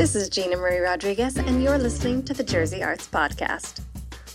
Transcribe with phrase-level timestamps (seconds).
[0.00, 3.82] This is Gina Marie Rodriguez, and you're listening to the Jersey Arts Podcast.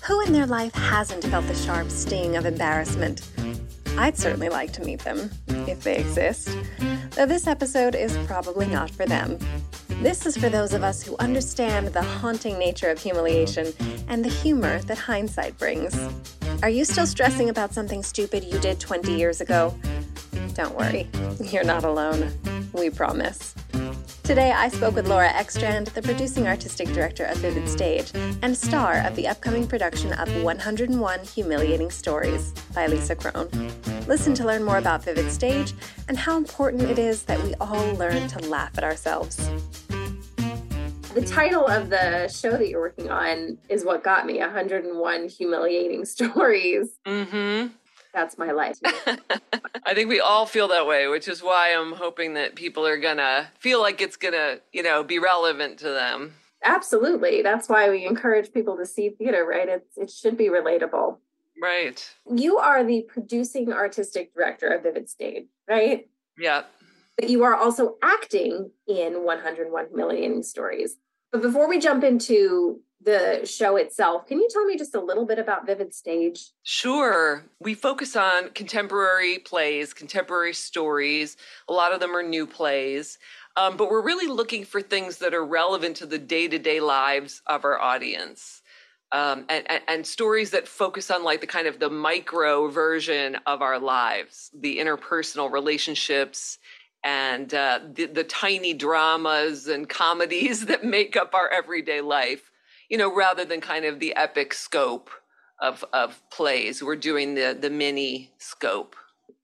[0.04, 3.28] Who in their life hasn't felt the sharp sting of embarrassment?
[3.98, 6.56] I'd certainly like to meet them, if they exist.
[7.16, 9.40] Though this episode is probably not for them.
[10.04, 13.74] This is for those of us who understand the haunting nature of humiliation
[14.08, 15.98] and the humor that hindsight brings.
[16.62, 19.74] Are you still stressing about something stupid you did 20 years ago?
[20.54, 21.10] Don't worry,
[21.44, 22.32] you're not alone.
[22.72, 23.56] We promise.
[24.24, 29.00] Today, I spoke with Laura Ekstrand, the producing artistic director of Vivid Stage and star
[29.06, 33.50] of the upcoming production of 101 Humiliating Stories by Lisa Kron.
[34.08, 35.74] Listen to learn more about Vivid Stage
[36.08, 39.38] and how important it is that we all learn to laugh at ourselves.
[41.14, 46.04] The title of the show that you're working on is what got me 101 Humiliating
[46.06, 47.00] Stories.
[47.06, 47.68] Mm-hmm.
[48.16, 48.80] That's my life.
[49.86, 52.98] I think we all feel that way, which is why I'm hoping that people are
[52.98, 56.34] gonna feel like it's gonna, you know, be relevant to them.
[56.64, 57.42] Absolutely.
[57.42, 59.68] That's why we encourage people to see theater, right?
[59.68, 61.18] It's, it should be relatable.
[61.62, 62.10] Right.
[62.34, 66.08] You are the producing artistic director of Vivid Stage, right?
[66.38, 66.64] Yeah.
[67.18, 70.96] But you are also acting in 101 Million Stories.
[71.32, 75.26] But before we jump into the show itself, can you tell me just a little
[75.26, 76.50] bit about Vivid Stage?
[76.64, 77.46] Sure.
[77.60, 81.38] We focus on contemporary plays, contemporary stories.
[81.70, 83.20] A lot of them are new plays.
[83.58, 86.80] Um, but we're really looking for things that are relevant to the day to day
[86.80, 88.62] lives of our audience.
[89.12, 93.38] Um, and, and, and, stories that focus on like the kind of the micro version
[93.46, 96.58] of our lives, the interpersonal relationships
[97.06, 102.52] and uh, the, the tiny dramas and comedies that make up our everyday life,
[102.90, 105.12] you know, rather than kind of the epic scope
[105.62, 106.84] of, of plays.
[106.84, 108.96] We're doing the, the mini scope.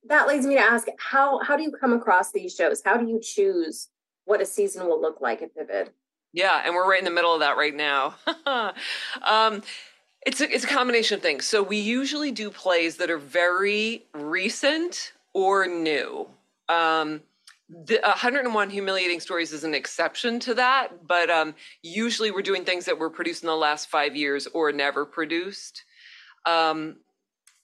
[0.09, 2.81] That leads me to ask how, how do you come across these shows?
[2.83, 3.89] How do you choose
[4.25, 5.91] what a season will look like at Vivid?
[6.33, 8.15] Yeah, and we're right in the middle of that right now.
[9.21, 9.61] um,
[10.25, 11.45] it's a, it's a combination of things.
[11.45, 16.27] So we usually do plays that are very recent or new.
[16.67, 17.21] Um,
[17.71, 22.85] the 101 humiliating stories is an exception to that but um, usually we're doing things
[22.85, 25.85] that were produced in the last five years or never produced.
[26.45, 26.97] Um,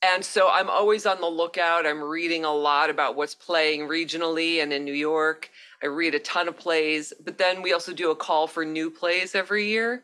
[0.04, 1.86] and so i'm always on the lookout.
[1.86, 5.50] I'm reading a lot about what's playing regionally and in new york.
[5.84, 8.90] I read a ton of plays but then we also do a call for new
[8.90, 10.04] plays every year.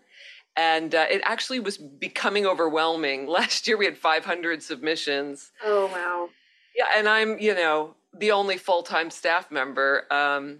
[0.55, 3.25] And uh, it actually was becoming overwhelming.
[3.39, 5.51] Last year we had 500 submissions.
[5.63, 6.29] Oh wow.
[6.75, 10.05] Yeah and i'm you know the only full time staff member.
[10.11, 10.59] Um,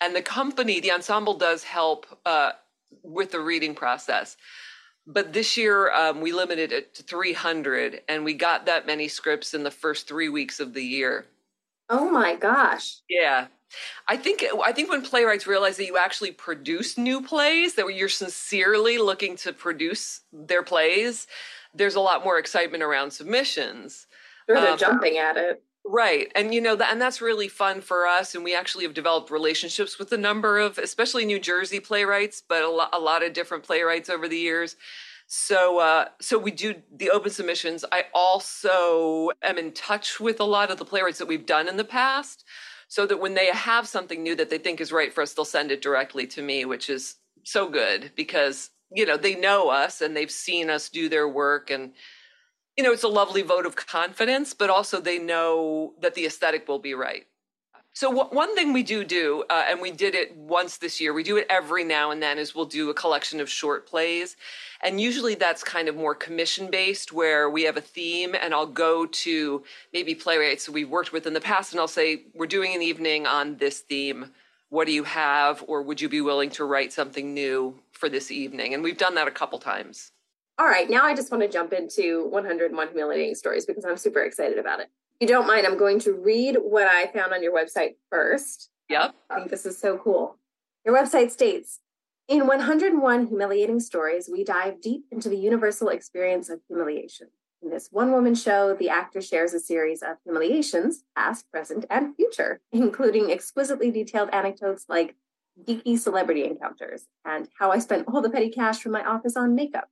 [0.00, 2.52] and the company, the ensemble does help uh,
[3.02, 4.36] with the reading process.
[5.06, 9.54] But this year um, we limited it to 300, and we got that many scripts
[9.54, 11.26] in the first three weeks of the year.
[11.88, 12.98] Oh my gosh!
[13.08, 13.48] Yeah,
[14.06, 18.08] I think I think when playwrights realize that you actually produce new plays, that you're
[18.08, 21.26] sincerely looking to produce their plays,
[21.74, 24.06] there's a lot more excitement around submissions.
[24.48, 25.62] Sure, they're um, jumping at it.
[25.84, 26.30] Right.
[26.34, 29.30] And you know that and that's really fun for us and we actually have developed
[29.30, 33.32] relationships with a number of especially New Jersey playwrights, but a, lo- a lot of
[33.32, 34.76] different playwrights over the years.
[35.26, 37.84] So uh, so we do the open submissions.
[37.90, 41.76] I also am in touch with a lot of the playwrights that we've done in
[41.76, 42.44] the past
[42.88, 45.44] so that when they have something new that they think is right for us, they'll
[45.44, 50.00] send it directly to me, which is so good because you know, they know us
[50.00, 51.92] and they've seen us do their work and
[52.80, 56.66] you know, it's a lovely vote of confidence, but also they know that the aesthetic
[56.66, 57.26] will be right.
[57.92, 61.22] So one thing we do do, uh, and we did it once this year, we
[61.22, 64.38] do it every now and then, is we'll do a collection of short plays.
[64.82, 68.64] And usually that's kind of more commission based, where we have a theme, and I'll
[68.64, 69.62] go to
[69.92, 73.26] maybe playwrights we've worked with in the past, and I'll say, We're doing an evening
[73.26, 74.30] on this theme.
[74.70, 75.62] What do you have?
[75.66, 78.72] Or would you be willing to write something new for this evening?
[78.72, 80.12] And we've done that a couple times.
[80.60, 84.20] All right, now I just want to jump into 101 Humiliating Stories because I'm super
[84.20, 84.90] excited about it.
[85.18, 88.68] If you don't mind, I'm going to read what I found on your website first.
[88.90, 89.14] Yep.
[89.30, 90.36] I think this is so cool.
[90.84, 91.80] Your website states
[92.28, 97.28] In 101 Humiliating Stories, we dive deep into the universal experience of humiliation.
[97.62, 102.14] In this one woman show, the actor shares a series of humiliations, past, present, and
[102.16, 105.16] future, including exquisitely detailed anecdotes like
[105.66, 109.54] geeky celebrity encounters and how I spent all the petty cash from my office on
[109.54, 109.88] makeup.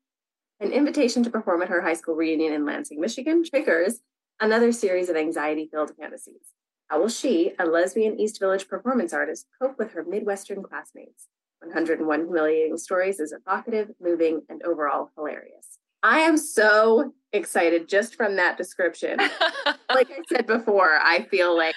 [0.60, 4.00] An invitation to perform at her high school reunion in Lansing, Michigan triggers
[4.40, 6.52] another series of anxiety filled fantasies.
[6.88, 11.28] How will she, a lesbian East Village performance artist, cope with her Midwestern classmates?
[11.60, 15.78] 101 Humiliating Stories is evocative, moving, and overall hilarious.
[16.02, 19.18] I am so excited just from that description.
[19.90, 21.74] like I said before, I feel like,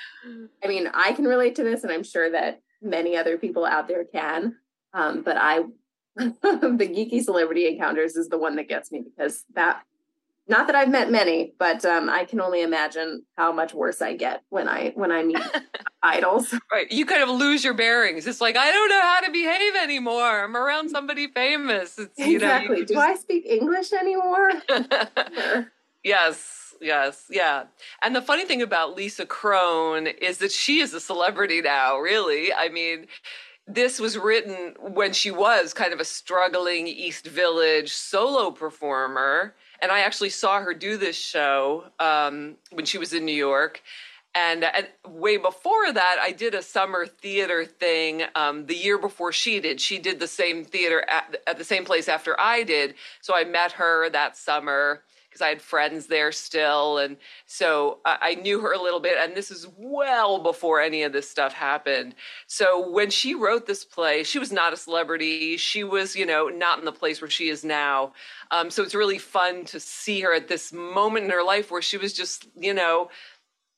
[0.64, 3.88] I mean, I can relate to this, and I'm sure that many other people out
[3.88, 4.56] there can.
[4.94, 5.64] Um, but I,
[6.16, 9.84] the geeky celebrity encounters is the one that gets me because that,
[10.48, 14.16] not that I've met many, but um, I can only imagine how much worse I
[14.16, 15.40] get when I when I meet
[16.04, 16.54] idols.
[16.72, 18.28] Right, you kind of lose your bearings.
[18.28, 20.44] It's like I don't know how to behave anymore.
[20.44, 21.98] I'm around somebody famous.
[21.98, 22.78] It's, exactly.
[22.78, 24.52] You know, Do I speak English anymore?
[26.04, 27.66] yes yes, yeah.
[28.02, 32.52] And the funny thing about Lisa Kron is that she is a celebrity now, really.
[32.54, 33.08] I mean,
[33.74, 39.56] this was written when she was kind of a struggling East Village solo performer.
[39.82, 43.82] And I actually saw her do this show um, when she was in New York.
[44.34, 49.34] And, and, way before that, I did a summer theater thing um, the year before
[49.34, 49.82] she did.
[49.82, 52.96] She did the same theater at, at the same place after I did.
[53.22, 55.02] So I met her that summer
[55.32, 56.98] because I had friends there still.
[56.98, 59.18] And so I, I knew her a little bit.
[59.18, 62.16] And this is well before any of this stuff happened.
[62.48, 65.56] So when she wrote this play, she was not a celebrity.
[65.56, 68.12] She was, you know, not in the place where she is now.
[68.52, 71.82] Um, so it's really fun to see her at this moment in her life where
[71.82, 73.10] she was just, you know,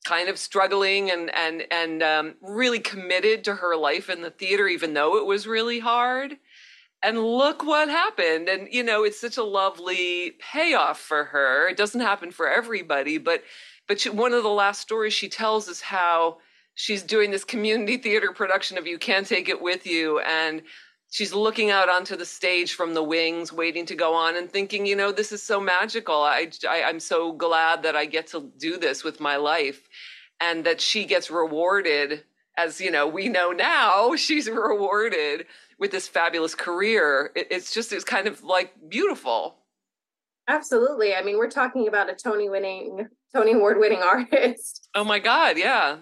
[0.06, 4.68] kind of struggling and and and um, really committed to her life in the theater,
[4.68, 6.38] even though it was really hard
[7.04, 8.48] and look what happened.
[8.48, 11.68] And you know it's such a lovely payoff for her.
[11.68, 13.44] It doesn't happen for everybody but
[13.88, 16.38] but she, one of the last stories she tells is how
[16.76, 20.62] she's doing this community theater production of you can't take it with you and
[21.12, 24.86] she's looking out onto the stage from the wings waiting to go on and thinking
[24.86, 26.16] you know this is so magical.
[26.16, 29.88] I, I i'm so glad that i get to do this with my life
[30.40, 32.24] and that she gets rewarded
[32.58, 35.46] as you know we know now she's rewarded
[35.80, 37.32] with this fabulous career.
[37.36, 39.58] It, it's just it's kind of like beautiful.
[40.48, 41.16] Absolutely.
[41.16, 44.90] I mean, we're talking about a Tony winning, Tony Award winning artist.
[44.94, 45.98] Oh my God, yeah.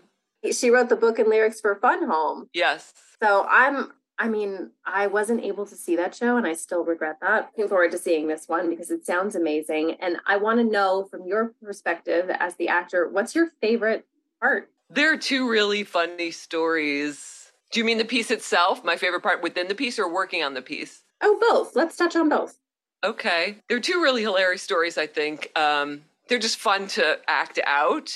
[0.51, 2.49] She wrote the book and lyrics for Fun Home.
[2.53, 2.93] Yes.
[3.21, 7.17] So I'm I mean, I wasn't able to see that show and I still regret
[7.21, 7.49] that.
[7.57, 9.97] Looking forward to seeing this one because it sounds amazing.
[9.99, 14.05] And I want to know from your perspective as the actor, what's your favorite
[14.39, 14.69] part?
[14.93, 17.41] There are two really funny stories
[17.71, 18.83] do you mean the piece itself?
[18.83, 21.03] My favorite part within the piece or working on the piece?
[21.21, 21.75] Oh, both.
[21.75, 22.59] Let's touch on both.
[23.03, 23.57] Okay.
[23.69, 25.57] They're two really hilarious stories, I think.
[25.57, 28.11] Um, they're just fun to act out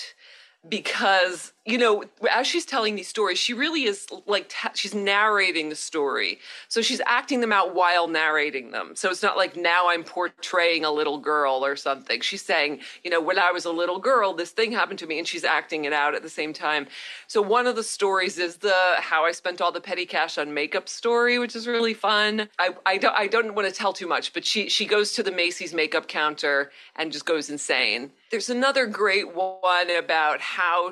[0.67, 5.75] because you know as she's telling these stories she really is like she's narrating the
[5.75, 6.39] story.
[6.67, 8.95] So she's acting them out while narrating them.
[8.95, 12.21] So it's not like now i'm portraying a little girl or something.
[12.21, 15.17] She's saying you know when i was a little girl this thing happened to me
[15.17, 16.87] and she's acting it out at the same time.
[17.27, 20.53] So one of the stories is the how i spent all the petty cash on
[20.53, 22.47] makeup story which is really fun.
[22.59, 25.23] I, I don't i don't want to tell too much but she she goes to
[25.23, 28.11] the macy's makeup counter and just goes insane.
[28.31, 30.91] There's another great one about how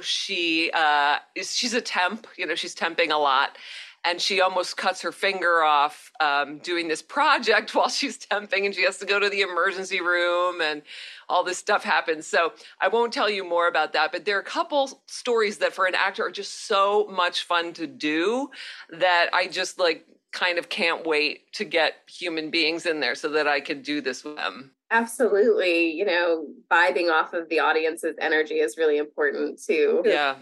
[0.63, 1.55] she uh, is.
[1.55, 2.27] She's a temp.
[2.37, 3.57] You know, she's temping a lot,
[4.05, 8.75] and she almost cuts her finger off um, doing this project while she's temping, and
[8.75, 10.81] she has to go to the emergency room, and
[11.29, 12.27] all this stuff happens.
[12.27, 14.11] So I won't tell you more about that.
[14.11, 17.73] But there are a couple stories that, for an actor, are just so much fun
[17.73, 18.49] to do
[18.89, 23.29] that I just like kind of can't wait to get human beings in there so
[23.29, 24.71] that I could do this with them.
[24.93, 25.91] Absolutely.
[25.91, 30.03] You know, vibing off of the audience's energy is really important too.
[30.05, 30.35] Yeah.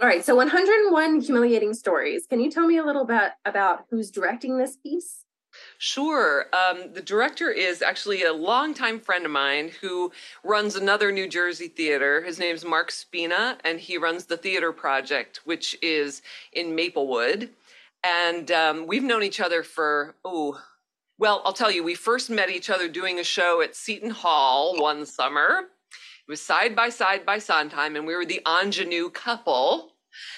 [0.00, 0.24] All right.
[0.24, 2.26] So 101 humiliating stories.
[2.26, 5.24] Can you tell me a little bit about who's directing this piece?
[5.78, 6.46] Sure.
[6.52, 10.12] Um, the director is actually a longtime friend of mine who
[10.44, 12.22] runs another New Jersey theater.
[12.22, 16.20] His name's Mark Spina, and he runs the Theater Project, which is
[16.52, 17.50] in Maplewood.
[18.04, 20.60] And um, we've known each other for, oh,
[21.18, 24.78] well, I'll tell you, we first met each other doing a show at Seton Hall
[24.78, 25.70] one summer.
[26.26, 29.92] It was side by side by Sondheim, and we were the ingenue couple.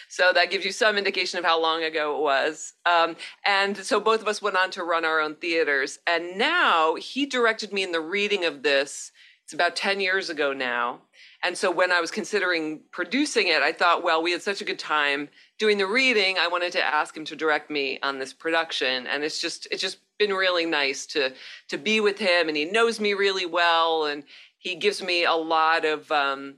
[0.09, 2.75] So that gives you some indication of how long ago it was.
[2.85, 5.99] Um, and so both of us went on to run our own theaters.
[6.07, 9.13] And now he directed me in the reading of this.
[9.45, 11.01] It's about 10 years ago now.
[11.43, 14.65] And so when I was considering producing it, I thought, well, we had such a
[14.65, 15.29] good time
[15.59, 16.37] doing the reading.
[16.39, 19.07] I wanted to ask him to direct me on this production.
[19.07, 21.33] And it's just, it's just been really nice to,
[21.69, 22.49] to be with him.
[22.49, 24.07] And he knows me really well.
[24.07, 24.25] And
[24.59, 26.57] he gives me a lot of, um,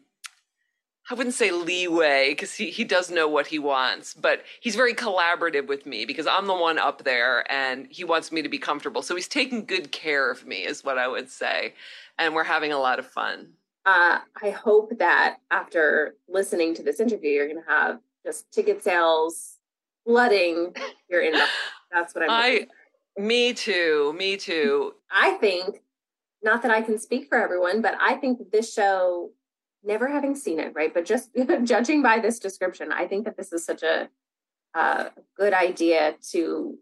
[1.11, 4.95] I wouldn't say leeway because he, he does know what he wants, but he's very
[4.95, 8.59] collaborative with me because I'm the one up there and he wants me to be
[8.59, 9.03] comfortable.
[9.03, 11.75] So he's taking good care of me, is what I would say.
[12.19, 13.55] And we're having a lot of fun
[13.87, 18.83] uh, I hope that after listening to this interview, you're going to have just ticket
[18.83, 19.57] sales
[20.05, 20.75] flooding
[21.09, 21.47] your inbox.
[21.93, 22.31] That's what I'm.
[22.31, 22.67] I,
[23.19, 24.15] me too.
[24.17, 24.95] Me too.
[25.11, 25.83] I think,
[26.43, 29.31] not that I can speak for everyone, but I think that this show,
[29.83, 31.31] never having seen it, right, but just
[31.65, 34.09] judging by this description, I think that this is such a
[34.75, 36.79] uh, good idea to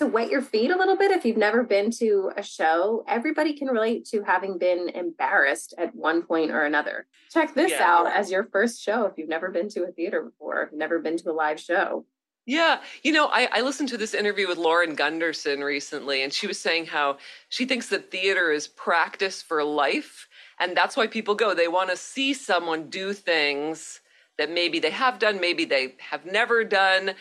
[0.00, 3.52] to wet your feet a little bit if you've never been to a show, everybody
[3.52, 7.06] can relate to having been embarrassed at one point or another.
[7.30, 7.84] Check this yeah.
[7.84, 11.18] out as your first show if you've never been to a theater before, never been
[11.18, 12.06] to a live show.
[12.46, 12.80] Yeah.
[13.02, 16.58] You know, I, I, listened to this interview with Lauren Gunderson recently, and she was
[16.58, 17.18] saying how
[17.48, 20.26] she thinks that theater is practice for life.
[20.58, 21.54] And that's why people go.
[21.54, 24.00] They want to see someone do things
[24.38, 27.12] that maybe they have done, maybe they have never done.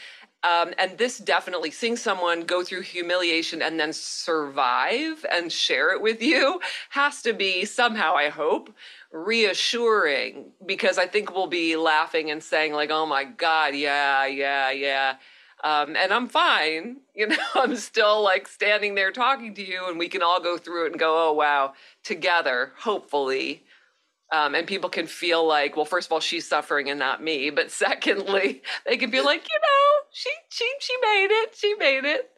[0.44, 6.02] Um, and this definitely seeing someone go through humiliation and then survive and share it
[6.02, 8.74] with you has to be somehow, I hope,
[9.12, 14.72] reassuring because I think we'll be laughing and saying, like, oh my God, yeah, yeah,
[14.72, 15.16] yeah.
[15.62, 16.98] Um, and I'm fine.
[17.20, 20.58] You know, I'm still like standing there talking to you, and we can all go
[20.58, 23.64] through it and go, oh, wow, together, hopefully.
[24.32, 27.50] Um, and people can feel like, well, first of all, she's suffering and not me.
[27.50, 31.56] But secondly, they can be like, you know, she she she made it.
[31.56, 32.30] She made it.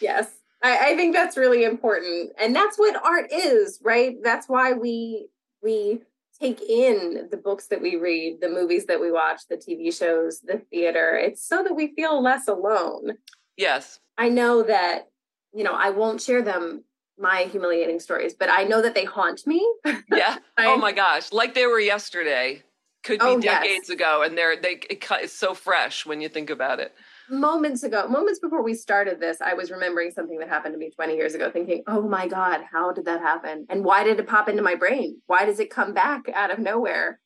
[0.00, 0.30] Yes.
[0.62, 2.32] I, I think that's really important.
[2.40, 4.16] And that's what art is, right?
[4.22, 5.28] That's why we
[5.62, 6.00] we
[6.40, 10.40] take in the books that we read, the movies that we watch, the TV shows,
[10.40, 11.14] the theater.
[11.14, 13.12] It's so that we feel less alone.
[13.56, 14.00] Yes.
[14.18, 15.08] I know that,
[15.54, 16.84] you know, I won't share them
[17.18, 19.66] my humiliating stories, but I know that they haunt me.
[20.10, 20.38] yeah.
[20.56, 22.62] I, oh my gosh, like they were yesterday.
[23.04, 23.90] Could be oh, decades yes.
[23.90, 26.92] ago and they're they it, it's so fresh when you think about it
[27.28, 30.90] moments ago, moments before we started this, I was remembering something that happened to me
[30.90, 33.66] 20 years ago, thinking, oh my God, how did that happen?
[33.68, 35.20] And why did it pop into my brain?
[35.26, 37.20] Why does it come back out of nowhere?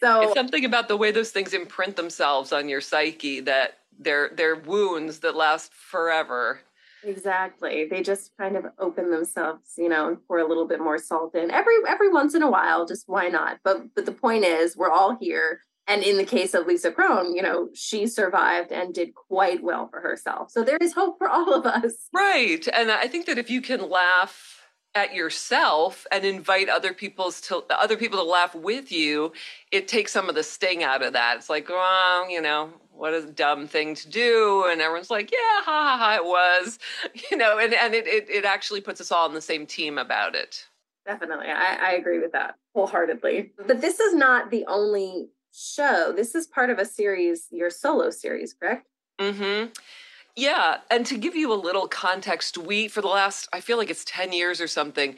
[0.00, 4.30] So it's something about the way those things imprint themselves on your psyche that they're
[4.34, 6.60] they're wounds that last forever.
[7.06, 7.86] Exactly.
[7.88, 11.34] They just kind of open themselves, you know, and pour a little bit more salt
[11.34, 12.86] in every every once in a while.
[12.86, 13.58] Just why not?
[13.62, 17.34] But but the point is, we're all here and in the case of Lisa Kron,
[17.34, 20.50] you know, she survived and did quite well for herself.
[20.50, 22.08] So there is hope for all of us.
[22.12, 22.66] Right.
[22.72, 24.62] And I think that if you can laugh
[24.96, 29.32] at yourself and invite other people's to other people to laugh with you,
[29.70, 31.36] it takes some of the sting out of that.
[31.36, 34.66] It's like, well, you know, what a dumb thing to do.
[34.70, 36.78] And everyone's like, yeah, ha ha ha, it was.
[37.30, 39.98] You know, and, and it, it, it actually puts us all on the same team
[39.98, 40.66] about it.
[41.04, 41.46] Definitely.
[41.46, 43.52] I, I agree with that wholeheartedly.
[43.66, 46.12] But this is not the only show.
[46.14, 48.86] This is part of a series, your solo series, correct?
[49.18, 49.70] Mm-hmm.
[50.36, 50.78] Yeah.
[50.90, 54.04] And to give you a little context, we, for the last, I feel like it's
[54.04, 55.16] 10 years or something,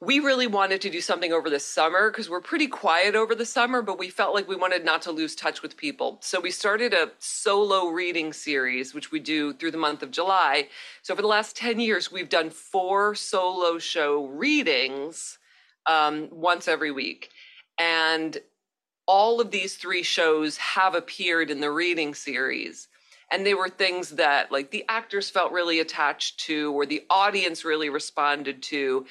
[0.00, 3.46] we really wanted to do something over the summer because we're pretty quiet over the
[3.46, 6.18] summer, but we felt like we wanted not to lose touch with people.
[6.20, 10.68] So we started a solo reading series, which we do through the month of July.
[11.00, 15.38] So for the last 10 years, we've done four solo show readings
[15.86, 17.30] um, once every week.
[17.78, 18.36] And
[19.06, 22.88] all of these three shows have appeared in the reading series
[23.30, 27.64] and they were things that like the actors felt really attached to or the audience
[27.64, 29.06] really responded to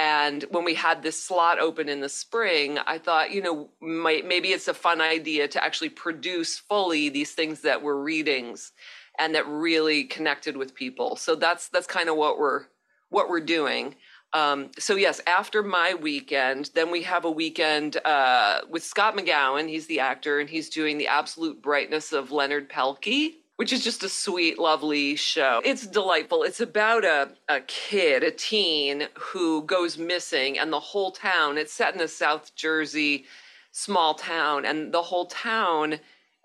[0.00, 4.26] and when we had this slot open in the spring i thought you know might,
[4.26, 8.72] maybe it's a fun idea to actually produce fully these things that were readings
[9.20, 11.14] and that really connected with people.
[11.14, 12.64] So that's that's kind of what we're
[13.10, 13.94] what we're doing.
[14.32, 19.68] Um, so yes, after my weekend, then we have a weekend uh, with Scott McGowan.
[19.68, 24.02] He's the actor, and he's doing the absolute brightness of Leonard Pelkey, which is just
[24.02, 25.60] a sweet, lovely show.
[25.62, 26.44] It's delightful.
[26.44, 31.58] It's about a, a kid, a teen who goes missing, and the whole town.
[31.58, 33.26] It's set in a South Jersey
[33.70, 36.00] small town, and the whole town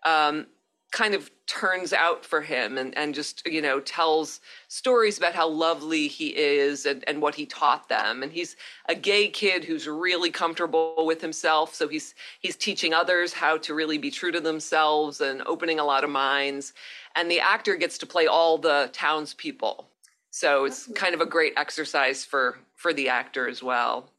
[0.05, 0.47] um,
[0.91, 5.47] kind of turns out for him and, and just you know tells stories about how
[5.47, 8.55] lovely he is and, and what he taught them and he's
[8.87, 13.75] a gay kid who's really comfortable with himself so he's he's teaching others how to
[13.75, 16.73] really be true to themselves and opening a lot of minds
[17.15, 19.87] and the actor gets to play all the townspeople.
[20.29, 24.11] So it's kind of a great exercise for for the actor as well.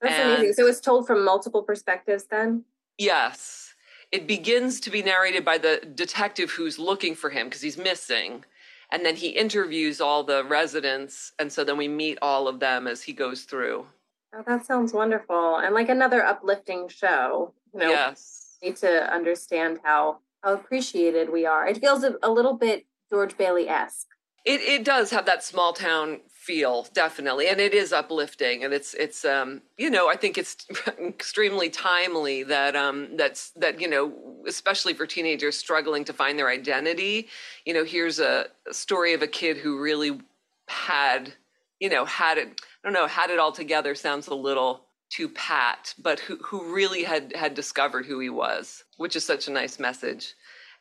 [0.00, 0.52] That's and, amazing.
[0.54, 2.64] So it's told from multiple perspectives then?
[2.98, 3.74] Yes.
[4.10, 8.44] It begins to be narrated by the detective who's looking for him because he's missing.
[8.90, 12.86] And then he interviews all the residents and so then we meet all of them
[12.86, 13.86] as he goes through.
[14.34, 15.56] Oh, that sounds wonderful.
[15.56, 18.58] And like another uplifting show you know yes.
[18.62, 21.66] need to understand how how appreciated we are.
[21.66, 24.08] It feels a, a little bit george bailey-esque.
[24.44, 28.94] It, it does have that small town feel definitely and it is uplifting and it's
[28.94, 30.56] it's um you know i think it's
[30.98, 34.12] extremely timely that um that's that you know
[34.48, 37.28] especially for teenagers struggling to find their identity.
[37.64, 40.20] You know here's a, a story of a kid who really
[40.66, 41.32] had
[41.78, 45.28] you know had it i don't know had it all together sounds a little too
[45.28, 49.52] pat but who who really had had discovered who he was which is such a
[49.52, 50.34] nice message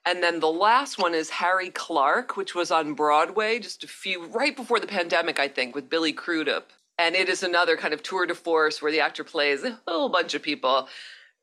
[0.05, 4.25] And then the last one is Harry Clarke, which was on Broadway just a few
[4.25, 6.71] right before the pandemic, I think, with Billy Crudup.
[6.97, 10.09] And it is another kind of tour de force where the actor plays a whole
[10.09, 10.87] bunch of people.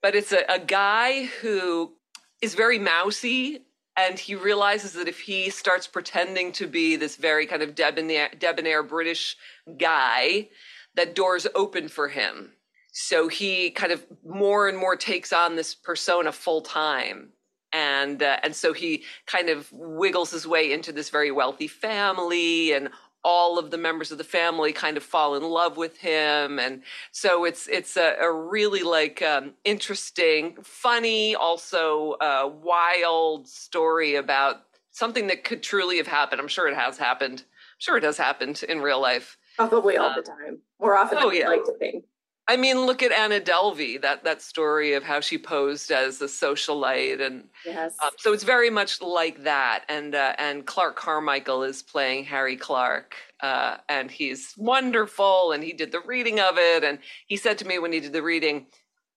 [0.03, 1.93] But it's a, a guy who
[2.41, 3.61] is very mousy
[3.97, 8.31] and he realizes that if he starts pretending to be this very kind of debonair,
[8.39, 9.37] debonair British
[9.77, 10.49] guy,
[10.95, 12.53] that doors open for him.
[13.01, 17.29] So he kind of more and more takes on this persona full time.
[17.73, 22.73] And uh, and so he kind of wiggles his way into this very wealthy family
[22.73, 22.89] and
[23.23, 26.59] all of the members of the family kind of fall in love with him.
[26.59, 34.17] And so it's it's a, a really like um, interesting funny also uh, wild story
[34.17, 36.41] about something that could truly have happened.
[36.41, 37.45] I'm sure it has happened.
[37.47, 39.39] I'm sure it has happened in real life.
[39.57, 40.59] Probably all uh, the time.
[40.81, 41.49] More often oh, than yeah.
[41.49, 42.05] like to think
[42.49, 46.25] I mean, look at Anna Delvey, that that story of how she posed as a
[46.25, 47.95] socialite, and yes.
[48.03, 49.85] Um, so it's very much like that.
[49.87, 55.53] And uh, and Clark Carmichael is playing Harry Clarke, uh, and he's wonderful.
[55.53, 58.15] And he did the reading of it, and he said to me when he did
[58.15, 58.67] the reading,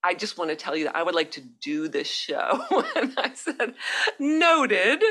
[0.04, 2.62] "I just want to tell you that I would like to do this show."
[2.96, 3.74] and I said,
[4.18, 5.02] "Noted."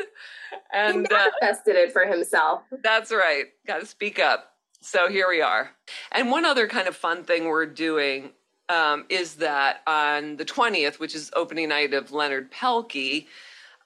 [0.71, 2.61] And he uh, manifested uh, it for himself.
[2.83, 3.45] That's right.
[3.65, 4.50] Got to speak up.
[4.81, 5.69] So here we are.
[6.11, 8.31] And one other kind of fun thing we're doing
[8.67, 13.27] um, is that on the 20th, which is opening night of Leonard Pelkey,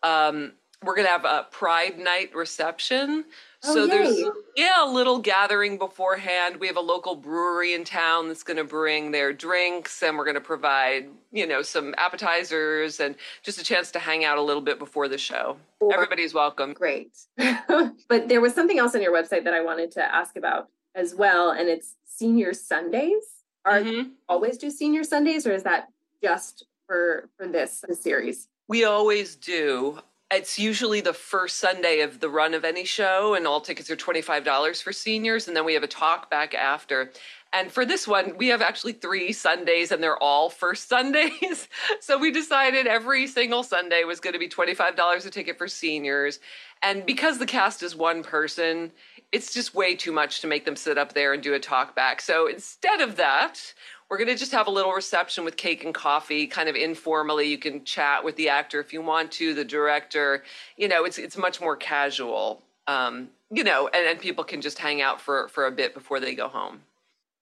[0.03, 3.25] um, we're going to have a Pride Night reception.
[3.63, 3.89] Oh, so yay.
[3.89, 4.23] there's
[4.55, 6.57] yeah a little gathering beforehand.
[6.57, 10.25] We have a local brewery in town that's going to bring their drinks, and we're
[10.25, 14.41] going to provide you know some appetizers and just a chance to hang out a
[14.41, 15.57] little bit before the show.
[15.91, 16.73] Everybody's welcome.
[16.73, 17.17] Great.
[17.37, 21.13] but there was something else on your website that I wanted to ask about as
[21.13, 23.43] well, and it's senior Sundays.
[23.65, 24.09] Are mm-hmm.
[24.29, 25.89] always do senior Sundays, or is that
[26.23, 28.47] just for for this series?
[28.67, 29.99] We always do.
[30.31, 33.95] It's usually the first Sunday of the run of any show, and all tickets are
[33.95, 35.47] $25 for seniors.
[35.47, 37.11] And then we have a talk back after.
[37.53, 41.69] And for this one, we have actually three Sundays, and they're all first Sundays.
[42.01, 46.39] so we decided every single Sunday was going to be $25 a ticket for seniors.
[46.81, 48.91] And because the cast is one person,
[49.35, 51.93] it's just way too much to make them sit up there and do a talk
[51.93, 52.21] back.
[52.21, 53.73] So instead of that,
[54.09, 57.49] we're going to just have a little reception with cake and coffee, kind of informally.
[57.49, 60.45] You can chat with the actor if you want to, the director.
[60.77, 62.61] You know, it's it's much more casual.
[62.87, 66.21] Um, you know, and, and people can just hang out for for a bit before
[66.21, 66.79] they go home.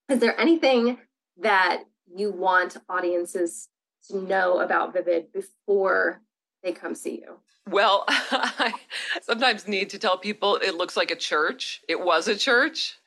[0.10, 0.98] Is there anything
[1.38, 1.84] that
[2.16, 3.68] you want audiences
[4.10, 6.22] to know about Vivid before
[6.64, 7.38] they come see you?
[7.70, 8.74] Well, I
[9.22, 11.82] sometimes need to tell people it looks like a church.
[11.88, 12.98] It was a church.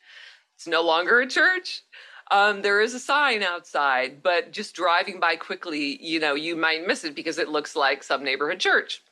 [0.55, 1.83] It's no longer a church.
[2.31, 6.87] Um, there is a sign outside, but just driving by quickly, you know, you might
[6.87, 9.03] miss it because it looks like some neighborhood church,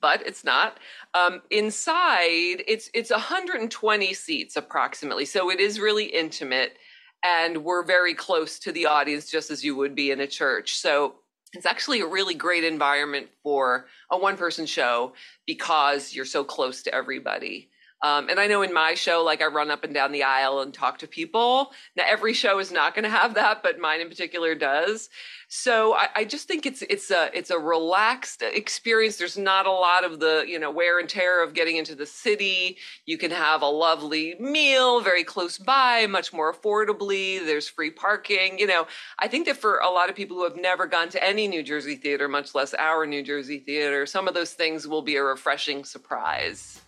[0.00, 0.78] but it's not.
[1.12, 6.78] Um, inside, it's it's 120 seats approximately, so it is really intimate,
[7.22, 10.74] and we're very close to the audience, just as you would be in a church.
[10.74, 11.16] So
[11.52, 15.12] it's actually a really great environment for a one person show
[15.46, 17.68] because you're so close to everybody.
[18.02, 20.60] Um, and I know in my show, like I run up and down the aisle
[20.60, 21.70] and talk to people.
[21.96, 25.08] Now, every show is not going to have that, but mine in particular does.
[25.54, 29.18] So I, I, just think it's it's a it's a relaxed experience.
[29.18, 32.06] There's not a lot of the you know wear and tear of getting into the
[32.06, 32.78] city.
[33.04, 37.44] You can have a lovely meal very close by, much more affordably.
[37.44, 38.58] There's free parking.
[38.58, 38.86] You know,
[39.18, 41.62] I think that for a lot of people who have never gone to any New
[41.62, 45.22] Jersey theater, much less our New Jersey theater, some of those things will be a
[45.22, 46.81] refreshing surprise.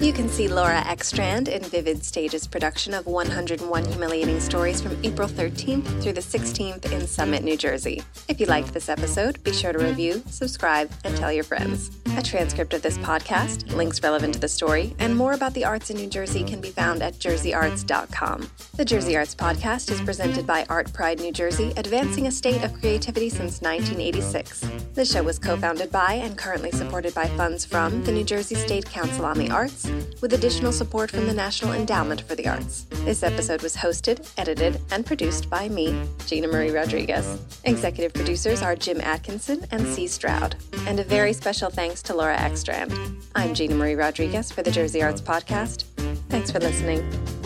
[0.00, 5.28] You can see Laura Ekstrand in Vivid Stage's production of 101 Humiliating Stories from April
[5.28, 8.02] 13th through the 16th in Summit, New Jersey.
[8.26, 11.90] If you liked this episode, be sure to review, subscribe, and tell your friends.
[12.16, 15.90] A transcript of this podcast, links relevant to the story, and more about the arts
[15.90, 18.50] in New Jersey can be found at jerseyarts.com.
[18.76, 23.28] The Jersey Arts Podcast is presented by ArtPride New Jersey, advancing a state of creativity
[23.28, 24.64] since 1986.
[24.94, 28.54] The show was co founded by and currently supported by funds from the New Jersey
[28.54, 29.89] State Council on the Arts
[30.20, 32.86] with additional support from the National Endowment for the Arts.
[33.04, 37.40] This episode was hosted, edited, and produced by me, Gina Marie Rodriguez.
[37.64, 40.06] Executive producers are Jim Atkinson and C.
[40.06, 40.56] Stroud.
[40.86, 42.92] And a very special thanks to Laura Ekstrand.
[43.34, 45.84] I'm Gina Marie Rodriguez for the Jersey Arts Podcast.
[46.28, 47.39] Thanks for listening.